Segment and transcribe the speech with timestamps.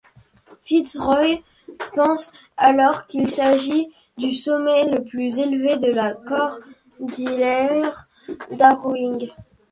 [0.63, 1.37] FitzRoy
[1.93, 8.07] pense alors qu’il s’agit du sommet le plus élevé de la cordillère
[8.49, 9.19] Darwin.